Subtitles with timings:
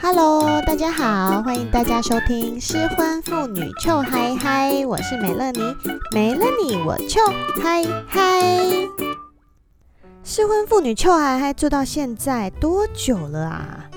[0.00, 5.60] Hello，大家好，欢迎大家收听失婚妇女臭嗨嗨我是美乐妮，
[6.14, 8.88] 没了你我 Chill High High。
[10.22, 13.90] 失婚妇女臭嗨嗨做到现在多久了啊？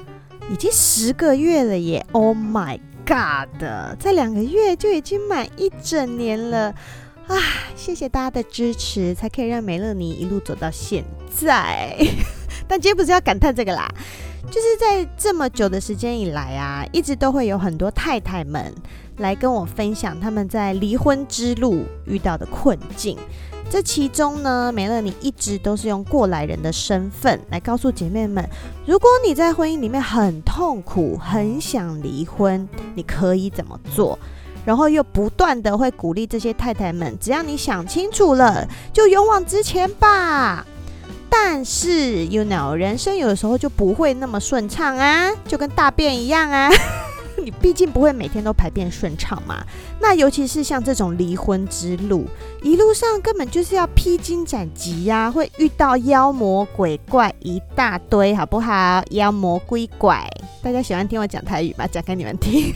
[0.50, 3.64] 已经十个月了耶！Oh my God，
[4.00, 6.74] 在两个月就已经满一整年了。
[7.28, 7.38] 啊，
[7.76, 11.96] 谢谢大家的支持，才可以让美乐妮一路走到现在。
[12.68, 13.88] 但今天不是要感叹这个啦，
[14.52, 18.76] 就是在这么久的时间以来啊，一直都会有很多太太们
[19.18, 23.18] 来跟我分享他们在离婚之路遇到的困境。
[23.70, 28.46] 这其中呢，美乐妮一直都是用过来人的身份来告诉姐妹们：
[28.86, 34.20] 如果你在婚姻里面很痛苦，很想离婚，你可以怎么做？
[34.66, 40.68] 然后又不断的会鼓励这些太太们，只要你想清楚了，就勇往直前吧。
[41.34, 46.70] 但是，you know，人生有的时候就不会那么顺畅啊，就跟大便一样啊。
[47.44, 49.66] 你毕竟不会每天都排便顺畅嘛。
[50.00, 52.28] 那尤其是像这种离婚之路，
[52.62, 59.02] 一路上根本就是要披荆斩棘呀，会遇到妖魔鬼怪一大堆，好不好？
[59.12, 60.30] 妖魔鬼怪，
[60.62, 61.88] 大家喜欢听我讲台语吧？
[61.88, 62.72] 讲给你们听。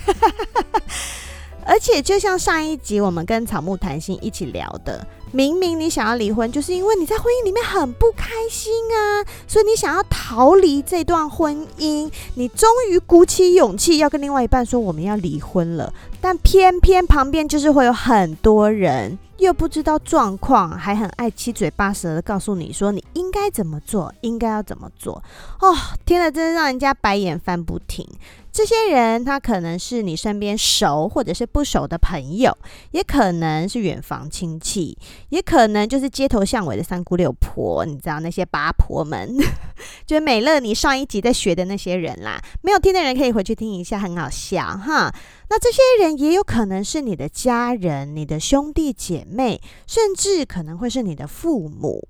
[1.68, 25.22] 而且，就像上一集我们跟草木谈心一起聊的，明明你想要离婚，就是因为你在婚姻里面很不开心啊，所以你想要逃离这段婚姻，你终于鼓起勇气要跟另外一半说我们要离婚了，但偏偏旁边就是会有很多人又不知道状况，还很爱七嘴八舌的告诉你说你应该怎么做，应该要怎么做。
[25.60, 25.76] 哦，
[26.06, 28.08] 天哪，真的让人家白眼翻不停。
[28.56, 32.58] 这些人，他可能是你身边熟或者是不熟的朋友，
[32.92, 34.98] 也可能是远房亲戚，
[35.28, 37.86] 也可能就是街头巷尾的三姑六婆。
[37.86, 39.36] 你知道那些八婆们，
[40.08, 42.42] 就美乐你上一集在学的那些人啦。
[42.62, 45.14] 没有听的人可以回去听一下，很好笑哈。
[45.50, 52.08] 那这些人也有可能是你的家人、你的兄弟姐妹，甚至可能会是你的父母。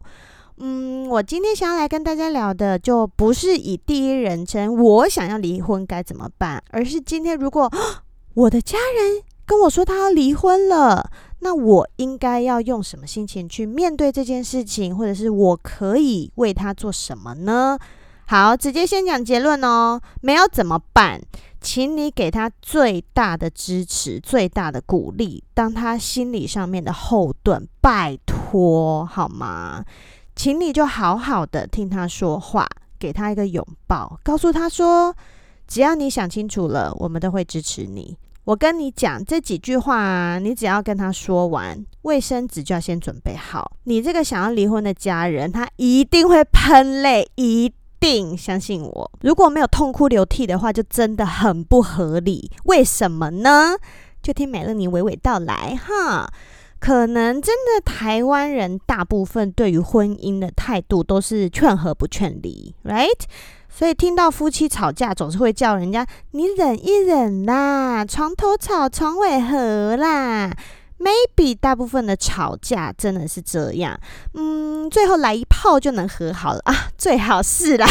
[0.58, 7.70] 嗯，我今天想要来跟大家聊的，就不是以第一人称我想要离婚该怎么办，而是今天如果
[8.34, 17.78] 我的家人跟我说他要离婚了，那我应该要用什么心情去面对这件事情，或者是我可以为他做什么呢？
[18.28, 21.22] 好，直接先讲结论哦，没有怎么办，
[21.62, 29.84] 请你给他最大的支持，最大的鼓励，当他心理上面的后盾，拜托好吗？
[30.36, 32.68] 请你就好好的听他说话，
[33.00, 35.16] 给他一个拥抱，告诉他说
[35.68, 43.72] ：“只要你想清楚了，我们都会支持你。”我跟你讲这几句话啊，你只要跟他说完，卫生纸就要先准备好。
[43.86, 49.12] 你这个想要离婚的家人，他一定会喷泪，一定相信我。
[49.22, 52.52] 如果没有痛哭流涕的话，就真的很不合理。
[52.66, 53.78] 为什么呢？
[54.22, 56.32] 就听美乐妮娓娓道来哈。
[56.80, 63.24] 可能真的台湾人大部分对于婚姻的态度都是劝和不劝离，right？
[63.70, 70.52] 所以听到夫妻吵架，总是会叫人家你忍一忍啦，床头吵床尾和啦。
[70.98, 74.00] Maybe 大部分的吵架真的是这样，
[74.34, 77.86] 嗯，最后来一炮就能和好了啊，最好是啦。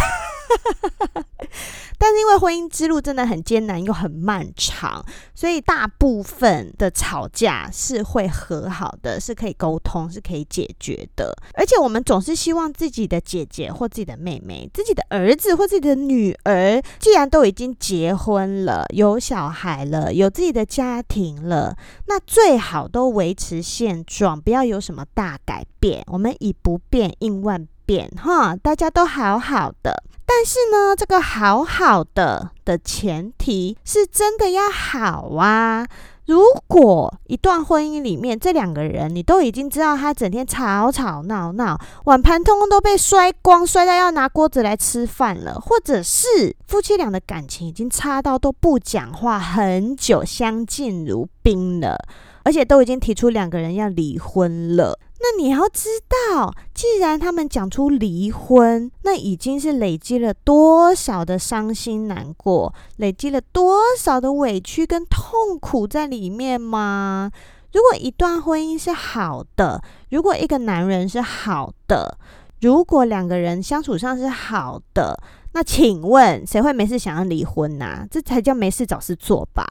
[1.98, 11.34] 但是因为婚姻之路真的很艰难又很漫长，所以大部分的吵架是会和好的，是可以沟通，是可以解决的。
[11.54, 21.76] 而且我们总是希望自己的姐姐或自己的妹妹、自己的儿子或自己的女儿，既然都已经结婚了、有小孩了、有自己的家庭了，
[22.06, 26.04] 那最好都维持现状，不要有什么大改变。
[26.08, 30.02] 我们以不变应万变，哈，大家都好好的。
[30.26, 35.86] 但是呢，这个好好的的前提是真的要好啊。
[36.26, 51.98] 如果一段婚姻里面这两个人，你都已经知道他整天吵吵闹闹，碗盘通通都被摔光，摔到要拿锅子来吃饭了，或者是夫妻俩的感情已经差到都不讲话很久，相敬如宾了，
[52.44, 54.98] 而且都已经提出两个人要离婚了。
[55.26, 67.30] 那你要知道，既然他们讲出离婚，那已经是累积了多少的伤心难过，累积了多少的委屈跟痛苦在里面吗？
[67.72, 72.18] 如果一段婚姻是好的，如果一个男人是好的，
[72.60, 75.18] 如果两个人相处上是好的，
[75.54, 78.06] 那请问谁会没事想要离婚呐？
[78.10, 79.66] 这才叫没事找事做吧。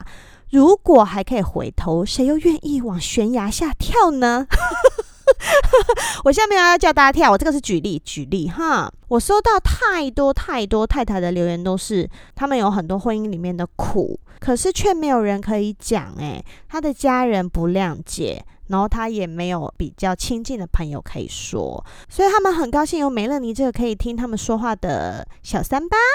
[0.50, 4.47] 如果还可以回头，谁又愿意往悬崖下跳呢？
[6.25, 8.91] 我下面要叫大家跳，我这个是举例举例哈。
[9.07, 16.13] 我收到太多太多太太的留言，都是他们有很多婚姻里面的苦，可是却没有人可以讲。
[16.17, 25.97] 诶，他的家人不谅解，然后他也没有比较亲近的朋友可以说，所以他们很高兴有美乐妮这个可以听他们说话的小三八。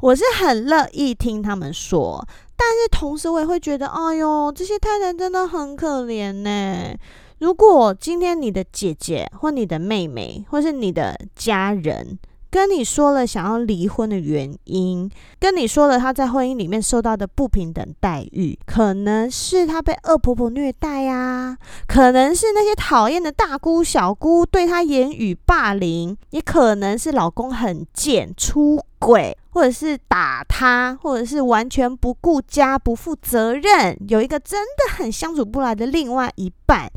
[0.00, 2.26] 我是很乐意听他们说。
[2.56, 6.94] 但是同时，我也会觉得，哎呦，这些太太真的很可怜呢。
[7.38, 12.18] 如果今天你的姐姐或你的妹妹，或是你的家人，
[12.54, 15.10] 跟你说了想要离婚的原因，
[15.40, 21.58] 跟你说了他在婚姻里面受到的不平等待遇，可能是他被恶婆婆虐待呀，
[21.88, 29.36] 可能是那些讨厌的大姑小姑对他言语霸凌，也可能是老公很贱出轨。
[29.50, 36.90] 或者是打他，或者是完全不顾家、不负责任，有一个真的很相处不来的另外一半。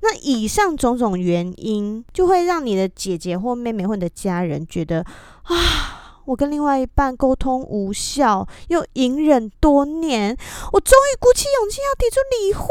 [0.00, 5.04] 那以上种种原因，就会让你的姐姐或妹妹或你的家人觉得
[5.44, 10.36] 啊，我跟另外一半沟通无效，又隐忍多年，
[10.72, 12.68] 我终于鼓起勇气要提出离婚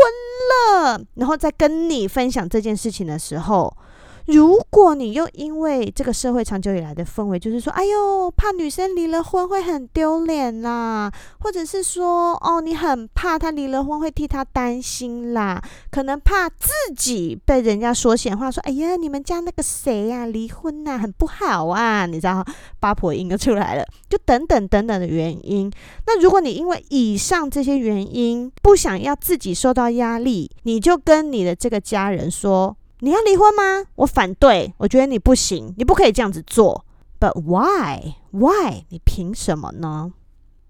[0.49, 1.01] 了。
[1.15, 3.75] 然后在跟你分享这件事情的时候，
[4.25, 15.61] 如果你又因为这个社会长久以来的氛围，就是说，哎呦，怕女生离了婚会很丢脸啦，或者是说，哦，你很怕他离了婚会替他担心啦，
[15.91, 22.43] 可能怕自己被人家说闲话，说，哎呀，你们家那个谁呀，离婚呐，很不好啊，你知道，
[22.79, 25.71] 八婆音就出来了，就等等等等的原因。
[26.07, 32.75] 那如果你因为以上这些原因不想要自己受到压力，你就跟你的这个家人说。
[32.99, 33.87] 你要离婚吗？
[33.95, 36.85] 我反对，我觉得你不行，你不可以这样子做。
[37.19, 38.15] But why?
[38.31, 38.85] Why?
[38.89, 40.13] 你凭什么呢？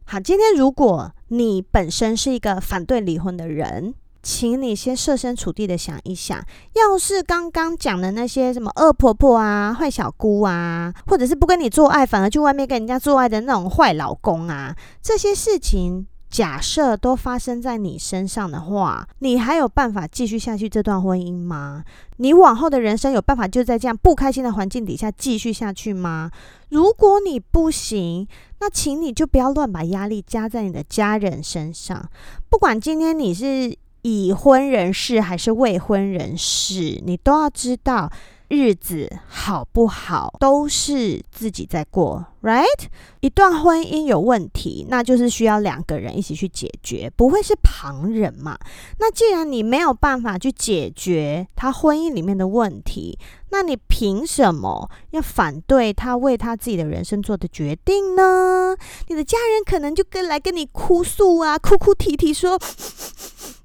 [0.05, 6.43] 好，今天如果你本身是一个反对离婚的人，请你先设身处地的想一想，
[6.73, 16.07] 要是刚刚讲的那些什么恶婆婆啊、坏小姑啊，或者是不跟你做爱，反而去外面跟人家做爱的那种坏老公啊，这些事情。
[16.35, 21.85] 假设都发生在你身上的话，你还有办法继续下去这段婚姻吗？
[22.17, 26.29] 你往后的人生有办法就在这样不开心的环境底下继续下去吗？
[26.67, 28.27] 如果你不行，
[28.59, 32.05] 那请你就不要乱把压力加在你的家人身上。
[32.49, 38.11] 不管今天你是已婚人士还是未婚人士，你都要知道。
[38.47, 42.85] 日子好不好，都是自己在过，right？
[43.19, 48.57] 一段婚姻有问题，那就是需要两个人一起去解决，不会是旁人嘛？
[48.99, 53.17] 那既然你没有办法去解决他婚姻里面的问题，
[53.55, 58.75] 那你凭什么要反对他为他自己的人生做的决定呢？
[59.07, 62.59] 你的家人可能就跟来跟你哭诉啊，哭哭啼啼说。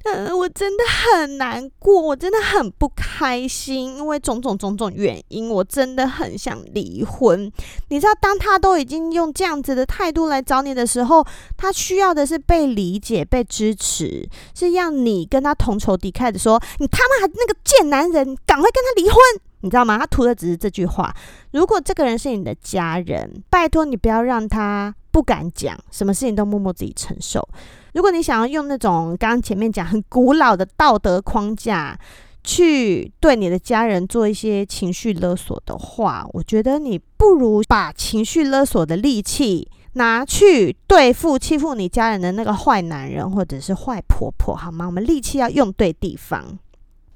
[0.04, 7.52] 嗯，我真的很难过，我真的很不开心，因为种种种种原因，我真的很想离婚。
[7.88, 11.26] 你知道，当他都已经用这样子的态度来找你的时候，
[11.56, 19.16] 他需要的是被理解、被支持，是让你跟他同仇敌忾的说：“你他妈那个贱男人，赶快跟他离婚！”
[19.60, 19.98] 你知道吗？
[19.98, 21.14] 他图的只是这句话。
[21.52, 27.46] 如果这个人是你的家人，拜托你不要让他不敢讲，什么事情都默默自己承受。
[27.94, 31.98] 如果你想要用那种刚刚前面讲很古老的道德框架
[32.44, 44.86] 去对你的家人做一些情绪勒索的话，我觉得你不如把情绪勒索的力气拿去对付欺负你家人的那个坏男人或者是坏婆婆，好吗？
[44.86, 46.58] 我们力气要用对地方。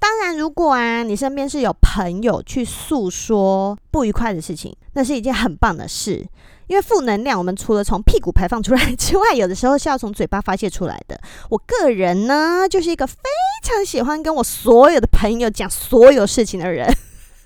[0.05, 6.23] 当然，如果啊你身边是有朋友去诉说不愉快的事情，那是一件很棒的事。
[6.67, 11.19] 因为负能量，我们除了从屁股排放出来之外，有的时候是要从嘴巴发泄出来的。
[11.49, 13.17] 我个人呢，就是一个非
[13.63, 16.87] 常喜欢跟我所有的朋友讲所有事情的人，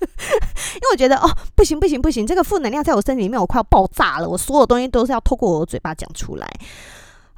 [0.01, 4.27] 因为我觉得哦，不行不行不行，这个负能量在我身体里面，我快要爆炸了。
[4.27, 6.45] 我所有东西都是要透过我的嘴巴讲出来。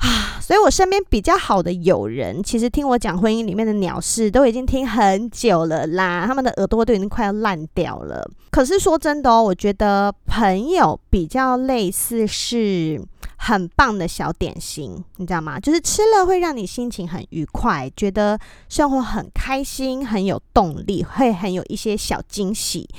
[0.02, 8.28] 啊，所以我身边比较好的友人，其实听我讲婚姻里面的鸟事，都已经听很久了啦，他们的耳朵都已经快要烂掉了。
[8.50, 13.00] 可是说真的哦，我觉得朋友比较类似是
[13.38, 15.60] 很棒的小点心，你知道吗？
[15.60, 18.40] 就是吃了会让你心情很愉快，觉得
[18.70, 22.90] 生活很开心，很有动力，会很有一些小惊喜。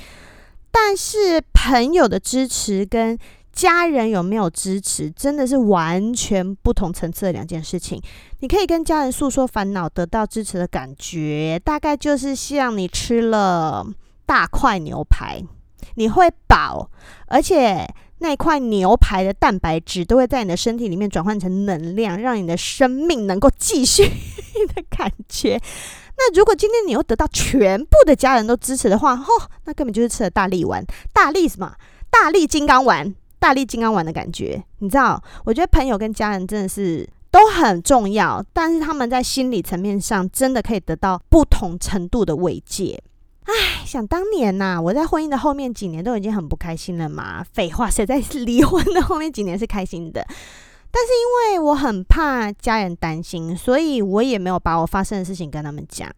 [0.71, 3.15] 但是朋友的支持跟
[3.53, 8.01] 家人有没有支持，真的是完全不同层次的两件事情。
[8.39, 13.85] 你可以跟家人诉说烦恼，得到支持的感觉，大概就是像你吃了
[14.25, 15.41] 大块牛排，
[15.95, 16.89] 你会饱，
[17.27, 24.03] 而且那块牛排的蛋白质都会在你的身体里面转换成能量，让你的生命能够继续
[24.73, 25.61] 的感觉。
[26.17, 29.27] 那如果今天你又得到全部的家人都支持的话，哦，
[29.65, 30.83] 那根本就是吃了大力丸，
[31.13, 31.75] 大力什么？
[32.09, 34.63] 大力金刚丸，大力金刚丸的感觉。
[34.79, 43.03] 你知道，我觉得朋友跟家人真的是都很重要，但是他们在心理层面上真的可以得到不同程度的慰藉。
[43.43, 47.43] 唉，想当年呐、我在婚姻的后面几年都已经很不开心了嘛。
[47.43, 50.25] 废话，谁在离婚的后面几年是开心的？
[50.89, 56.09] 但是因为我很怕家人担心，所以我也没有把我发生的事情跟他们讲。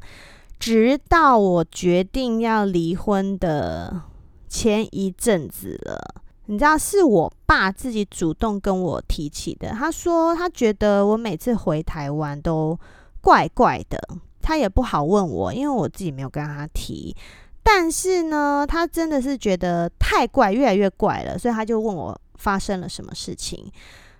[0.59, 4.03] 直到我决定要离婚的
[4.47, 9.69] 前一阵子了，你知道是我爸自己主动跟我提起的。
[9.69, 12.77] 他说他觉得我每次回台湾都
[13.21, 13.99] 怪怪的，
[14.41, 17.15] 他也不好问我，因为我自己没有跟他提。
[17.63, 23.71] 但是呢，他真的是觉得太怪，越来越怪了，所以他就问我发生了什么事情。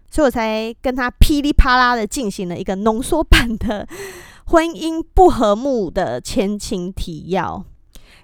[0.10, 3.88] 所以我才跟他噼里啪啦的进行了一个浓缩版的
[4.46, 7.64] 婚姻不和睦的前情提要，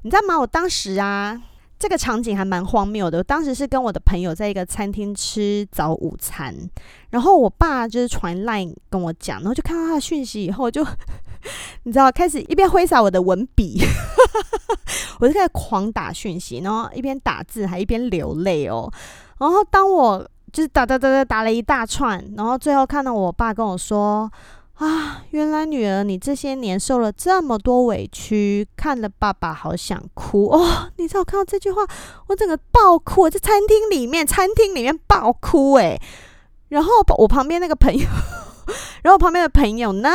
[0.01, 0.39] 你知道吗？
[0.39, 1.39] 我当时啊，
[1.81, 3.17] 这个场景还蛮荒谬的。
[3.17, 6.55] 我当时是跟我的朋友在一个餐厅吃早午餐，
[7.09, 10.91] 然后我爸就是传 line 跟我讲，然后就看到他的讯息以后就，就
[11.83, 13.81] 你知道，开始一边挥洒我的文笔，
[15.19, 18.87] 我就开始狂打讯息，然后一边打字还一边流泪哦。
[19.39, 24.31] 然后当我就是打打打打打了一大串，然后最后看到我爸跟我说
[24.81, 31.85] ：“啊，原来女儿你这些年受了这么多委屈，看了爸爸好想哭哦。”你知道我看到这句话，
[32.27, 36.01] 我整个爆哭，在餐厅里面，餐厅里面爆哭诶。
[36.69, 38.07] 然后我旁边那个朋友，
[39.03, 40.09] 然后我旁边的朋友呢，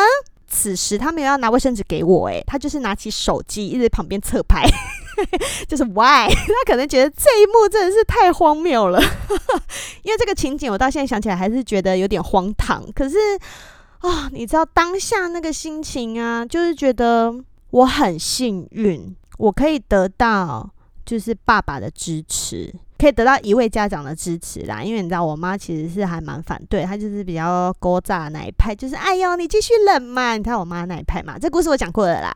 [0.49, 4.65] 此时他没有要拿卫生纸给我，诶，他就是拿起手机一直在旁边侧拍。
[5.69, 9.01] 就是 why 他可能觉得这一幕真的是太荒谬了，
[10.03, 12.85] 因为这个情景我到现在想起来还是觉得有点荒唐。
[12.93, 13.17] 可是
[14.07, 17.35] 啊、你知道当下那个心情啊，就是觉得
[17.71, 20.69] 我很幸运，我可以得到
[21.05, 24.83] 就是爸爸的支持，可以得到一位家长的支持啦。
[24.83, 32.35] 因为你知道我妈其实是还蛮反对，她就是比较古早那一派，就是哎呦你继续冷嘛，你看我妈那一派嘛，这故事我讲过了啦。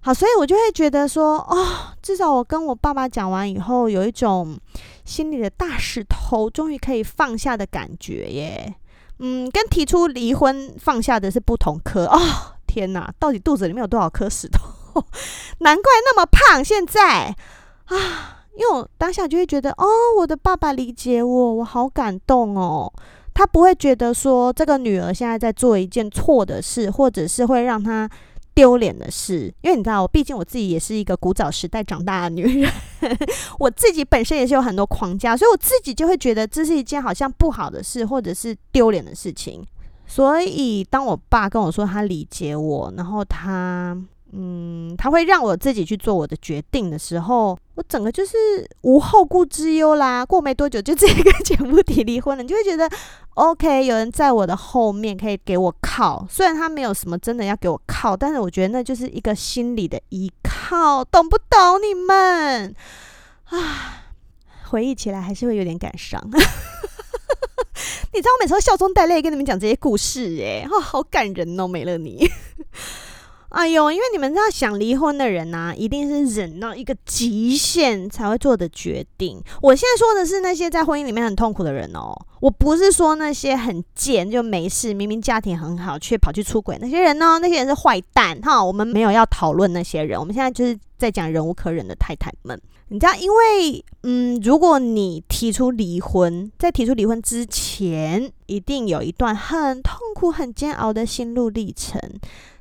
[0.00, 4.56] 好，所以我就会觉得说，哦，至少我跟我爸爸讲完以后，有一种
[5.04, 8.74] 心里的大石头终于可以放下的感觉耶。
[9.18, 12.06] 嗯，跟提出离婚放下的是不同科。
[12.06, 12.18] 哦，
[12.66, 14.64] 天哪，到底肚子里面有多少颗石头？
[15.60, 16.64] 难怪那么胖。
[16.64, 17.34] 现在
[17.86, 19.86] 啊，因为我当下就会觉得，哦，
[20.18, 22.92] 我的爸爸理解我，我好感动哦。
[23.34, 28.08] 他不会觉得说这个女儿现在在做一件错的事，或者是会让他。
[28.56, 32.72] 丢脸的事，因为你知道，我毕竟我自己也是一个古早时代长大的女人，
[33.58, 39.62] 我自己本身也是有很多框架，所以我自己就会觉得这是一件好像不好的事，或者是丢脸的事情。
[40.06, 43.96] 所以当我爸跟我说他理解我，然后他。
[44.38, 48.36] 嗯，他会让我自己去做我的决定的时候，我整个就是
[48.82, 50.26] 无后顾之忧啦。
[50.26, 52.86] 过没多久就 直接跟前夫提离婚了，你就会觉得
[53.34, 56.26] OK，有人在我的后面可以给我靠。
[56.28, 62.74] 虽然他没有什么真的要给我靠，但是我觉得那就是一个心理的依靠，懂不懂你们？
[63.46, 64.04] 啊，
[64.68, 66.22] 回忆起来还是会有点感伤。
[68.12, 72.28] 你知道我每次都笑中带泪跟你们讲这些故事，哎，哦，好感人哦，美乐你。
[73.56, 79.42] 哎呦，因为你们知道，想离婚的人呐、一定是忍到一个极限才会做的决定。
[79.62, 88.62] 我现在说的是那些在婚姻里面很痛苦的人哦，我不是说那些很贱就没事，明明家庭很好却跑去出轨那些人哦，那些人是坏蛋哈。
[88.62, 92.60] 我们没有要讨论那些人，我们现在就是在讲忍无可忍的太太们。
[92.88, 101.98] 你知道，因为嗯，如果你提出离婚，在提出离婚之前，一定有一段很痛苦、很煎熬的心路历程。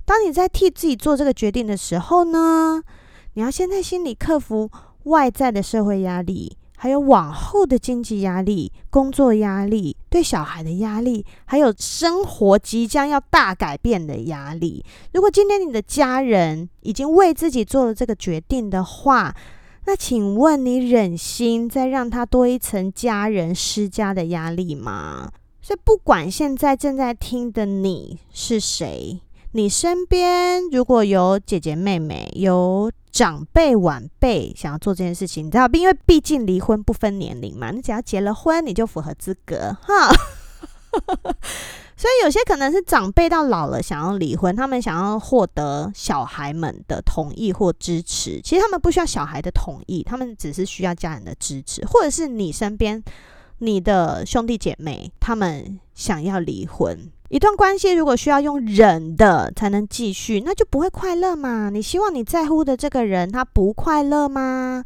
[0.05, 2.81] 当你在替自己做这个决定的时候呢，
[3.33, 4.69] 你要先在心里克服
[5.03, 14.85] 外在的社会压力，还有往后的经济压力、工作压力、对小孩的压力，还有生活即将要大改变的压力。
[15.13, 19.35] 如果今天你的家人已经为自己做了这个决定的话，
[19.85, 25.31] 那请问你忍心再让他多一层家人施加的压力吗？
[25.61, 29.19] 所以，不管现在正在听的你是谁。
[29.55, 40.11] 你身边如果有姐姐妹妹、有长辈晚辈想要做这件事情，你知道，因为毕竟离婚不分年龄嘛，你只要结了婚，你就符合资格哈。
[41.95, 48.41] 所以有些可能是长辈到老了想要离婚，他们想要获得小孩们的同意或支持。
[48.41, 53.01] 其实他们不需要小孩的同意，他们只是需要家人的支持，或者是你身边
[53.59, 57.09] 你的兄弟姐妹他们想要离婚。
[57.29, 61.69] 一段关系如果需要用忍的才能继续，那就不会快乐嘛。
[61.71, 64.83] 你希望你在乎的这个人他不快乐吗？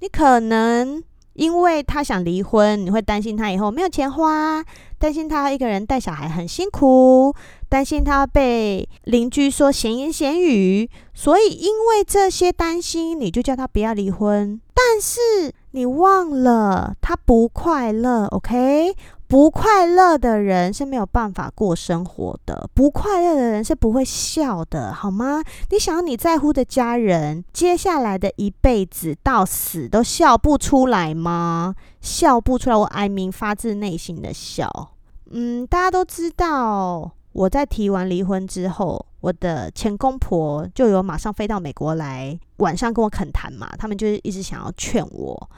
[0.00, 1.02] 你可能
[1.32, 4.62] 因为他想离婚，你会担心他以后没有钱花，
[4.98, 7.34] 担心他一个人带小孩很辛苦，
[7.68, 14.60] 担心他被邻居说闲言闲语，所以因为这些担心，你就叫他不要离婚。
[14.74, 18.94] 但是你忘了他不快乐，OK？
[19.28, 25.42] 不快乐的人是没有办法过生活的，不快乐的人是不会笑的，好吗？
[25.68, 31.74] 你想要你在乎的家人，接下来的一辈子到死都笑不出来吗？
[32.00, 34.92] 笑不出来，我 I mean 发自内心的笑。
[35.30, 45.50] 嗯，大家都知道，我在提完离婚之后，我的前公婆就有马上飞到美国来，晚上跟我恳谈嘛，他们就是一直想要劝我，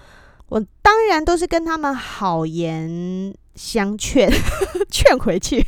[0.48, 3.32] 我当然都是跟他们好言。
[3.60, 4.32] 相劝，
[4.90, 5.66] 劝回去。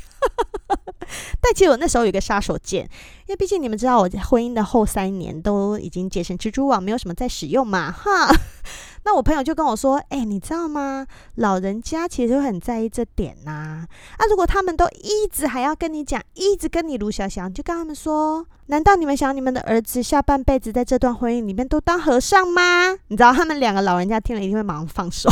[1.43, 8.35] 但其实我那时候有个杀手锏，因为毕竟你们知道，我婚姻的后三年都已经结成蜘蛛网，没有什么在使用嘛，哈。
[9.05, 11.07] 那我朋友就跟我说：“哎、你知道吗？
[11.35, 13.85] 老人家其实很在意这点呐。
[14.17, 22.93] 啊，如果他们都一直还要跟你讲，一直跟你卢小祥，就跟他们说：难道你们想你们的儿子下半辈子在这段婚姻里面都当和尚吗？
[23.09, 25.29] 你知道他们两个老人家听了一定会马上放手。”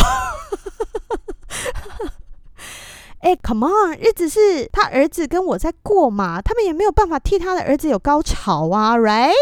[3.21, 9.35] 哎，Come on，日子是他儿子跟我在过嘛，他们也没有办法替他的儿子有高潮啊，right？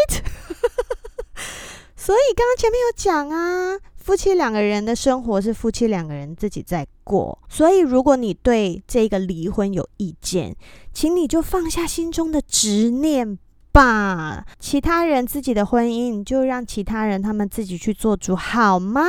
[1.95, 10.55] 所以刚刚前面有讲啊，夫妻两个人的生活是夫妻两个人自己在过，所以如果你对这个离婚有意见，
[10.93, 13.37] 请你就放下心中的执念
[13.71, 14.45] 吧。
[14.59, 19.05] 其他人自己的婚姻，你就让其他人他们自己去做主，好吗？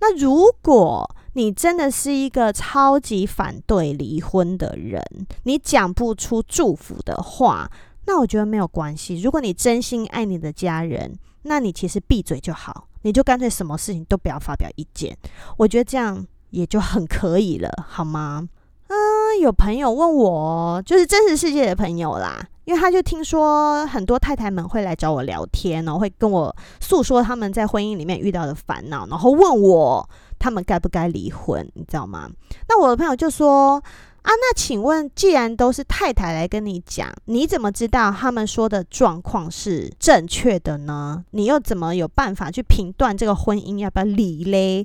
[0.00, 5.02] 那如果你真的是一个超级反对离婚的人，
[5.44, 7.70] 你讲不出祝福的话，
[8.06, 9.20] 那我觉得没有关系。
[9.20, 15.16] 如果你真心爱你的家人，那你其实闭嘴就好，你就干脆什么事情都不要发表意见。
[15.56, 18.46] 我觉得这样也就很可以了，好吗？
[18.88, 30.06] 嗯，有朋友问我，就是真实世界的朋友啦，因为他就听说很多太太们会来找我聊天，然后会跟我诉说他们在婚姻里面遇到的烦恼，然后问我。
[30.42, 31.64] 他们该不该离婚？
[31.74, 32.28] 你知道吗？
[32.68, 33.80] 那我的朋友就说
[34.22, 41.24] ：“啊，那请问，既然都是太太来跟你讲，你怎么知道他们说的状况是正确的呢？
[41.30, 44.84] 你又怎么有办法去评断这个婚姻要不要离嘞？”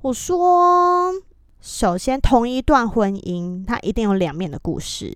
[0.00, 1.12] 我说
[1.60, 5.14] ：“首先，同一段婚姻，它一定有两面的故事。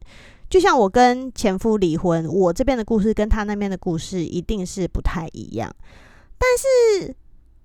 [0.51, 5.75] 就像我跟前夫离婚，我这边的故事跟他那边的故事一定是不太一样，
[6.39, 7.17] 但是。”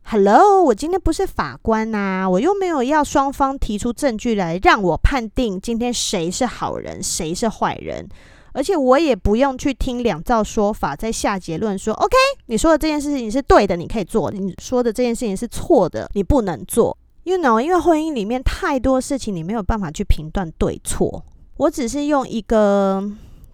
[0.08, 8.08] Hello，我今天不是法官呐、啊，我又没有要双方提出证据来让我判定今天谁是好人，谁是坏人，
[8.54, 12.16] 而且我也不用去听两造说法再下结论说，OK，
[12.46, 16.96] 你说的这件事情是对的，你可以做；你说的这件事情是错的，你不能做。
[17.24, 21.26] You know，因为婚姻里面太多事情你没有办法去评断对错。
[21.58, 23.04] 我只是用一个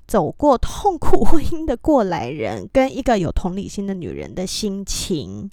[0.05, 5.49] 走过痛苦婚姻的过来人，跟一个有同理心的女人的心情。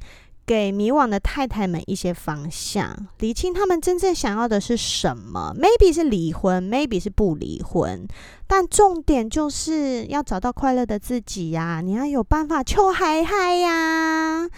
[0.48, 5.54] 给迷惘的太太们一些方向，理清他们真正想要的是什么。
[5.54, 8.08] Maybe 是离婚，Maybe 是不离婚，
[8.46, 11.82] 但重点就是要找到快乐的自己呀！
[11.84, 14.48] 你要有办法求嗨嗨呀！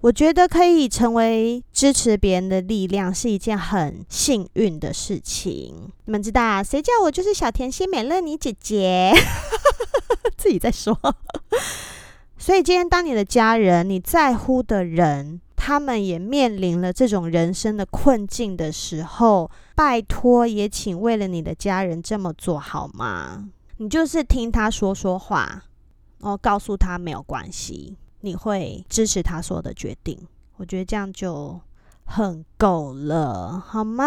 [0.00, 5.92] 我觉得可以成为支持别人的力量是一件很幸运的事情。
[6.06, 9.12] 你们知道，谁叫我就是小甜心美乐妮姐姐？
[10.36, 10.98] 自己在说。
[12.40, 23.46] 所以今天，当你的家人、你在乎的人，他们也面临了这种人生的困境的时候，拜托，也请为了你的家人这么做好吗？
[23.76, 25.64] 你就是听他说说话，
[26.20, 30.18] 然后告诉他没有关系，你会支持他说的决定。
[30.56, 31.60] 我觉得这样就
[32.04, 34.04] 很够了，好吗？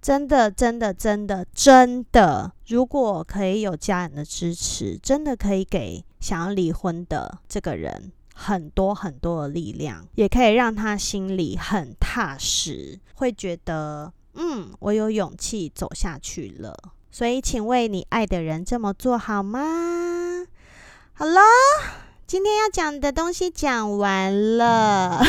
[0.00, 16.76] 真的，真的，真的，真的，如果可以有家人的支持，真的可以给想要离婚的这个人很多很多的力量，也可以让他心里很踏实，会觉得，嗯，我有勇气走下去了。
[17.12, 19.60] 所以，请为你爱的人这么做好吗？
[21.12, 21.40] 好了，
[22.26, 25.22] 今天要讲的东西讲完了。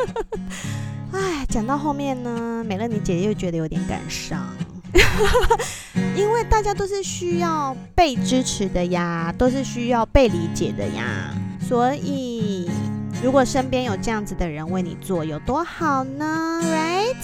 [1.12, 4.46] 哎，讲到后面呢，美乐妮姐姐又觉得有点感伤，
[6.16, 11.34] 因为大家都是需要被支持的呀，都是需要被理解的呀，
[11.66, 12.70] 所以
[13.22, 17.16] 如果身边有这样子的人为你做，有多好呢？Right？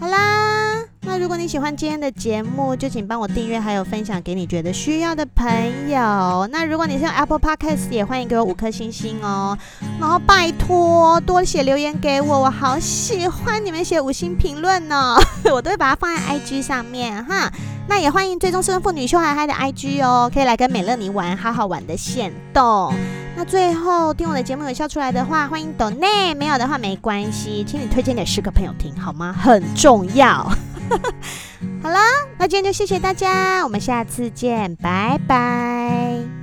[0.00, 6.48] 好啦，那如果你喜欢今天的节目，就请帮我订阅，还有分享给你觉得需要的朋友。
[6.50, 9.56] 那如果你是用 Apple Podcast，也欢迎给我五颗星星哦。
[10.00, 15.16] 然后拜托多写留言给我，我好喜欢你们写五星评论呢，
[15.52, 17.52] 我都会把它放在 IG 上面哈。
[17.86, 22.92] 那也欢迎追踪失婚妇女秀嗨嗨的 IG 哦，可以来跟美乐妮玩好好玩的限动。
[23.36, 29.34] 那最后听我的节目有笑出来的话，欢迎抖内，没有的话没关系，请你推荐给十个朋友听好吗？
[29.38, 30.50] 很重要。
[31.82, 31.98] 好了，
[32.38, 36.33] 那今天就谢谢大家，我们下次见，拜拜。